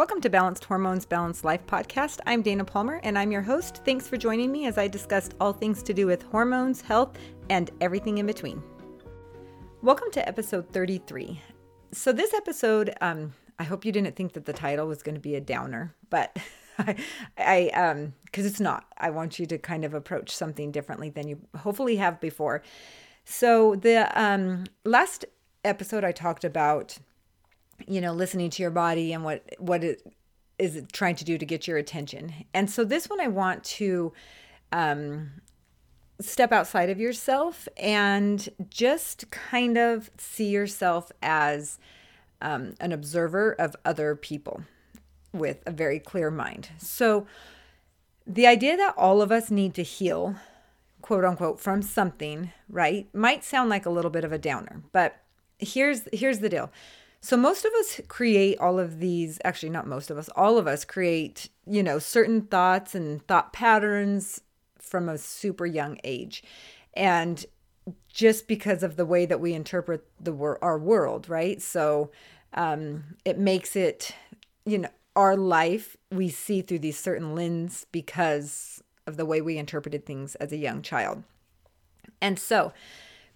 [0.00, 2.20] Welcome to Balanced Hormones, Balanced Life podcast.
[2.24, 3.82] I'm Dana Palmer and I'm your host.
[3.84, 7.18] Thanks for joining me as I discuss all things to do with hormones, health,
[7.50, 8.62] and everything in between.
[9.82, 11.38] Welcome to episode 33.
[11.92, 15.20] So, this episode, um, I hope you didn't think that the title was going to
[15.20, 16.34] be a downer, but
[16.78, 16.96] I,
[17.36, 18.86] I um, because it's not.
[18.96, 22.62] I want you to kind of approach something differently than you hopefully have before.
[23.26, 25.26] So, the um, last
[25.62, 26.96] episode I talked about
[27.86, 30.02] you know, listening to your body and what what it
[30.58, 32.32] is trying to do to get your attention.
[32.52, 34.12] And so this one I want to
[34.72, 35.30] um,
[36.20, 41.78] step outside of yourself and just kind of see yourself as
[42.42, 44.62] um, an observer of other people
[45.32, 46.68] with a very clear mind.
[46.78, 47.26] So
[48.26, 50.36] the idea that all of us need to heal,
[51.00, 55.22] quote unquote, from something, right, might sound like a little bit of a downer, but
[55.58, 56.70] here's here's the deal
[57.20, 60.66] so most of us create all of these, actually not most of us, all of
[60.66, 64.40] us create, you know, certain thoughts and thought patterns
[64.78, 66.42] from a super young age.
[66.94, 67.44] And
[68.08, 71.60] just because of the way that we interpret the wor- our world, right?
[71.60, 72.10] So
[72.54, 74.14] um, it makes it,
[74.64, 79.58] you know, our life we see through these certain lens because of the way we
[79.58, 81.22] interpreted things as a young child.
[82.20, 82.72] And so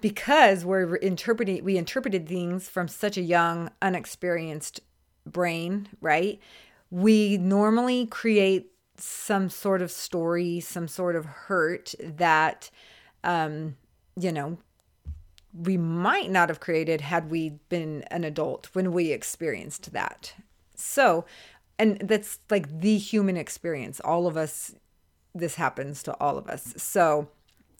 [0.00, 4.80] because we're interpreting we interpreted things from such a young unexperienced
[5.26, 6.38] brain right?
[6.90, 12.70] We normally create some sort of story some sort of hurt that
[13.24, 13.76] um
[14.16, 14.58] you know
[15.52, 20.34] we might not have created had we been an adult when we experienced that.
[20.74, 21.24] So
[21.78, 24.00] and that's like the human experience.
[24.00, 24.74] All of us
[25.34, 26.74] this happens to all of us.
[26.76, 27.28] So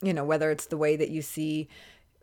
[0.02, 1.68] you know whether it's the way that you see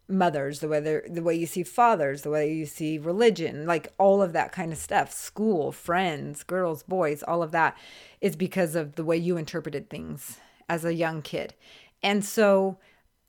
[0.08, 4.22] mothers, the way the way you see fathers, the way you see religion, like all
[4.22, 7.78] of that kind of stuff, school, friends, girls, boys, all of that
[8.22, 11.54] is because of the way you interpreted things as a young kid.
[12.02, 12.78] And so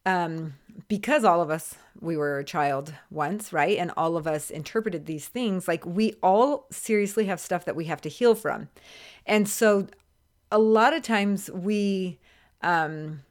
[0.07, 0.55] um
[0.87, 3.77] because all of us we were a child once, right?
[3.79, 7.87] And all of us interpreted these things, like we all seriously have stuff that we
[7.87, 8.69] have to heal from.
[9.27, 9.89] And so
[10.53, 12.21] a lot of times we
[12.63, 13.23] um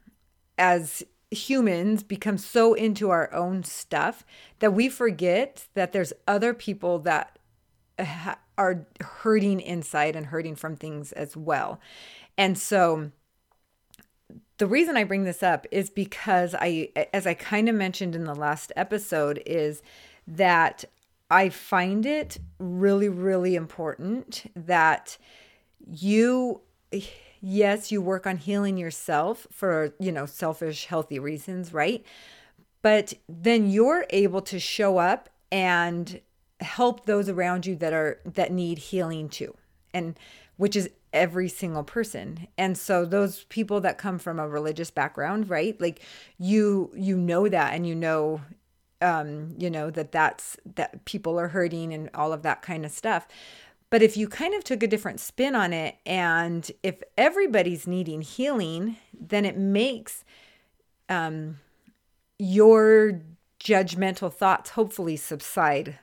[0.58, 4.26] as humans become so into our own stuff
[4.60, 7.38] that we forget that there's other people that
[8.00, 11.80] uh, ha- are hurting inside and hurting from things as well.
[12.38, 13.12] And so
[14.58, 18.24] the reason I bring this up is because I as I kind of mentioned in
[18.24, 19.82] the last episode is
[20.28, 20.86] that
[21.30, 25.18] I find it really really important that
[25.86, 26.62] you
[27.42, 32.06] yes, you work on healing yourself for, you know, selfish, healthy reasons, right?
[32.82, 36.22] But then you're able to show up and
[36.60, 39.56] help those around you that are that need healing too.
[39.94, 40.18] And
[40.58, 42.48] which is every single person.
[42.58, 45.80] And so those people that come from a religious background, right?
[45.80, 46.02] Like
[46.38, 48.42] you you know that and you know
[49.02, 52.92] um you know that that's that people are hurting and all of that kind of
[52.92, 53.28] stuff.
[53.90, 58.22] But if you kind of took a different spin on it, and if everybody's needing
[58.22, 60.26] healing, then it makes
[61.08, 61.60] um,
[62.38, 63.22] your
[63.60, 65.98] judgmental thoughts hopefully subside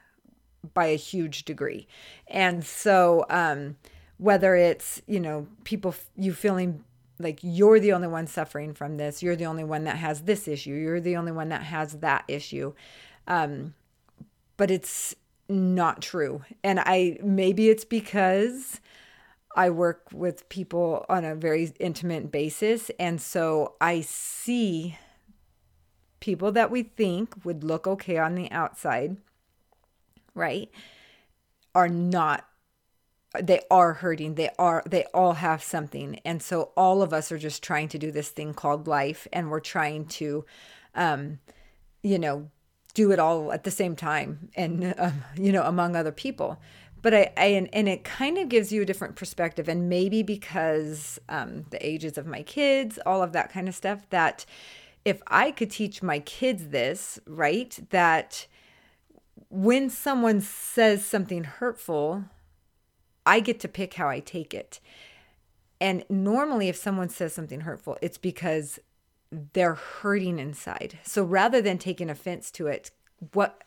[0.72, 1.86] by a huge degree.
[2.26, 3.76] And so, um,
[4.16, 6.84] whether it's, you know, people, you feeling
[7.18, 10.48] like you're the only one suffering from this, you're the only one that has this
[10.48, 12.72] issue, you're the only one that has that issue.
[13.26, 13.74] Um,
[14.56, 15.14] but it's,
[15.48, 16.42] not true.
[16.62, 18.80] And I maybe it's because
[19.56, 22.90] I work with people on a very intimate basis.
[22.98, 24.98] And so I see
[26.20, 29.16] people that we think would look okay on the outside,
[30.34, 30.70] right?
[31.74, 32.46] Are not
[33.40, 37.38] they are hurting they are they all have something and so all of us are
[37.38, 40.44] just trying to do this thing called life and we're trying to
[40.94, 41.40] um
[42.02, 42.48] you know
[42.94, 46.58] do it all at the same time and uh, you know among other people.
[47.02, 49.68] But I, I and, and, it kind of gives you a different perspective.
[49.68, 54.08] And maybe because um, the ages of my kids all of that kind of stuff
[54.10, 54.46] that
[55.04, 58.46] if i could teach my kids this right that
[59.50, 62.24] when someone says something hurtful
[63.26, 64.80] i get to pick how i take it.
[65.80, 68.78] And normally if someone says something hurtful it's because
[69.30, 70.98] they're hurting inside.
[71.02, 72.90] So rather than taking offense to it,
[73.32, 73.62] what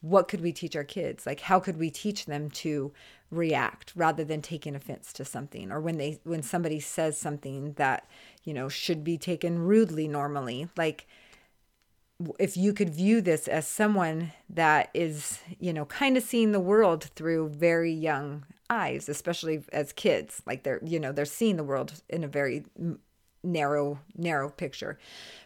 [0.00, 1.26] what could we teach our kids?
[1.26, 2.92] Like how could we teach them to
[3.30, 8.08] react rather than taking offense to something or when they when somebody says something that,
[8.44, 11.06] you know, should be taken rudely normally, like
[12.38, 16.60] if you could view this as someone that is, you know, kind of seeing the
[16.60, 21.64] world through very young eyes, especially as kids, like they're, you know, they're seeing the
[21.64, 22.64] world in a very
[23.42, 24.98] narrow, narrow picture.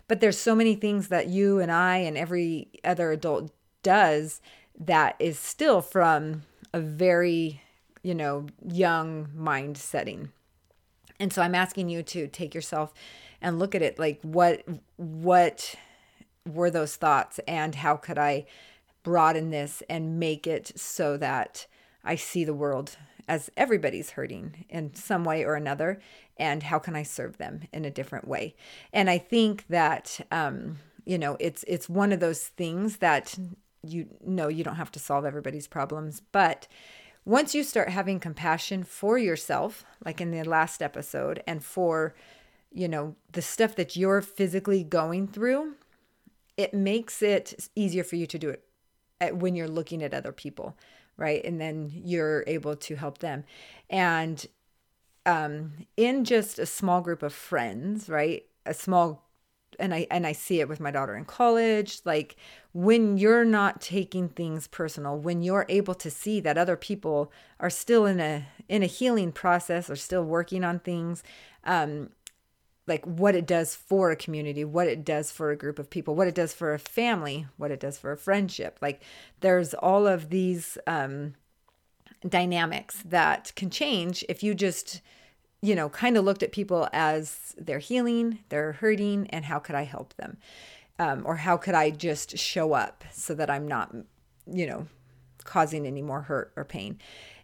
[0.08, 3.50] But there's so many things that you and I and every other adult
[3.82, 4.40] does
[4.78, 6.42] that is still from
[6.72, 7.62] a very,
[8.02, 10.30] you know, young mind setting.
[11.20, 12.92] And so I'm asking you to take yourself
[13.40, 14.64] and look at it like what
[14.96, 15.74] what
[16.48, 18.46] were those thoughts and how could I
[19.02, 21.66] broaden this and make it so that
[22.04, 22.96] I see the world
[23.28, 26.00] as everybody's hurting in some way or another
[26.42, 28.56] and how can I serve them in a different way.
[28.92, 33.38] And I think that um, you know it's it's one of those things that
[33.84, 36.66] you know you don't have to solve everybody's problems, but
[37.24, 42.12] once you start having compassion for yourself, like in the last episode, and for
[42.72, 45.74] you know the stuff that you're physically going through,
[46.56, 48.64] it makes it easier for you to do it
[49.36, 50.76] when you're looking at other people,
[51.16, 51.44] right?
[51.44, 53.44] And then you're able to help them.
[53.88, 54.44] And
[55.26, 58.44] um, in just a small group of friends, right?
[58.66, 59.28] A small
[59.78, 62.36] and I and I see it with my daughter in college like
[62.74, 67.70] when you're not taking things personal when you're able to see that other people are
[67.70, 71.22] still in a in a healing process or still working on things
[71.64, 72.10] um
[72.86, 76.14] like what it does for a community, what it does for a group of people,
[76.14, 78.78] what it does for a family, what it does for a friendship.
[78.82, 79.02] Like
[79.40, 81.34] there's all of these um,
[82.28, 85.00] dynamics that can change if you just,
[85.60, 89.74] you know, kind of looked at people as they're healing, they're hurting, and how could
[89.74, 90.38] I help them?
[90.98, 93.94] Um, or how could I just show up so that I'm not,
[94.46, 94.86] you know,
[95.44, 96.98] causing any more hurt or pain?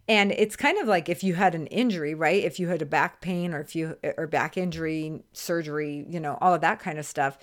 [0.06, 2.42] And it's kind of like if you had an injury, right?
[2.42, 6.38] If you had a back pain or if you or back injury, surgery, you know,
[6.40, 7.36] all of that kind of stuff,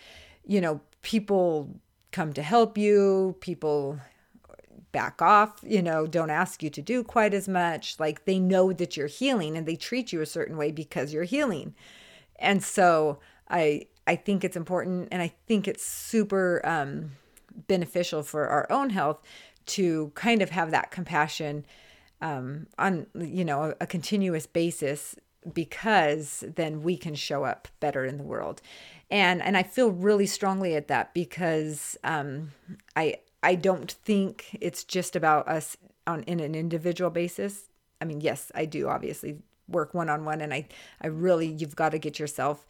[0.45, 1.79] you know, people
[2.11, 3.99] come to help you, people
[4.95, 7.99] back off, you know, don't ask you to do quite as much.
[7.99, 11.25] Like they know that you're healing and they treat you a certain way because you're
[11.25, 11.75] healing.
[12.37, 13.19] And so
[13.49, 17.11] I I think it's important and I think it's super um
[17.67, 19.21] beneficial for our own health
[19.65, 21.65] to kind of have that compassion
[22.21, 25.17] um, on you know a, a continuous basis
[25.53, 28.61] because then we can show up better in the world
[29.11, 32.51] and and i feel really strongly at that because um,
[32.95, 33.15] i
[33.45, 35.77] i don't think it's just about us
[36.07, 37.69] on in an individual basis.
[38.01, 39.37] I mean yes i do obviously
[39.67, 40.67] work one on one and i
[41.01, 42.65] i really you've got to get yourself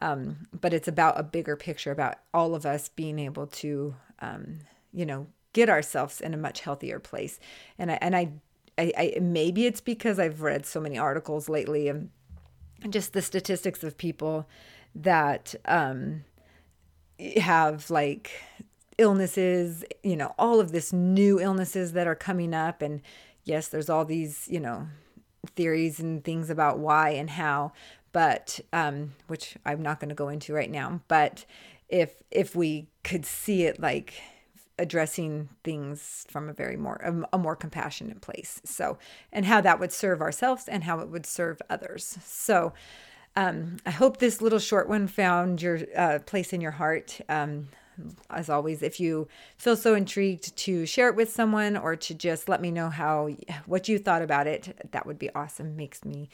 [0.00, 4.60] um, but it's about a bigger picture about all of us being able to um,
[4.92, 7.40] you know get ourselves in a much healthier place.
[7.78, 8.32] And i and i
[8.80, 12.10] I, I maybe it's because I've read so many articles lately and
[12.90, 14.48] just the statistics of people
[14.94, 16.22] that um,
[17.38, 18.30] have like
[18.98, 22.82] illnesses, you know, all of this new illnesses that are coming up.
[22.82, 23.00] And
[23.44, 24.88] yes, there's all these, you know,
[25.54, 27.72] theories and things about why and how,
[28.12, 31.00] but um, which I'm not going to go into right now.
[31.08, 31.44] But
[31.88, 34.14] if if we could see it like
[34.78, 38.96] addressing things from a very more a, a, more compassionate place so
[39.32, 42.72] and how that would serve ourselves and how it would serve others so
[43.34, 47.68] um, i hope this little short one found your uh, place in your heart um,
[48.30, 52.48] as always if you feel so intrigued to share it with someone or to just
[52.48, 53.28] let me know how
[53.66, 55.76] what you thought about it that would be awesome.
[55.76, 56.28] Makes me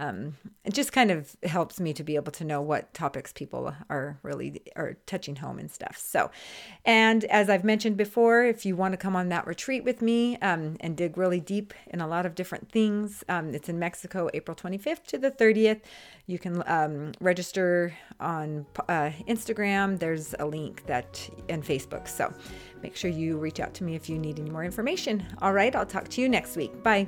[0.00, 3.74] um, it just kind of helps me to be able to know what topics people
[3.90, 5.98] are really are touching home and stuff.
[5.98, 6.30] So,
[6.86, 10.38] and as I've mentioned before, if you want to come on that retreat with me
[10.38, 14.30] um, and dig really deep in a lot of different things, um, it's in Mexico,
[14.32, 15.82] April 25th to the 30th.
[16.26, 19.98] You can um, register on uh, Instagram.
[19.98, 22.08] There's a link that and Facebook.
[22.08, 22.32] So,
[22.82, 25.26] make sure you reach out to me if you need any more information.
[25.42, 26.82] All right, I'll talk to you next week.
[26.82, 27.06] Bye.